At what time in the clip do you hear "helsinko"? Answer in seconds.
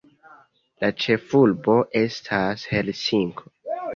2.73-3.49